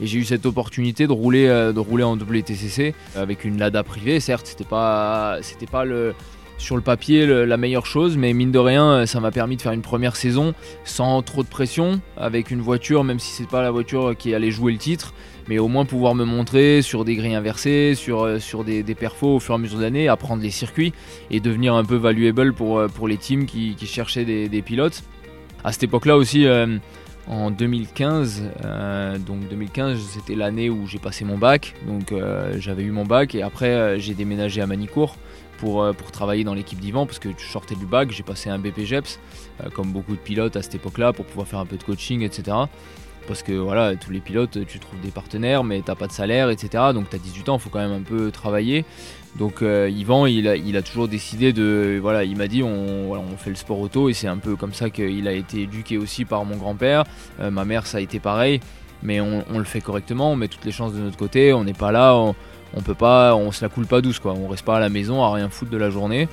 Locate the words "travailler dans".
36.10-36.54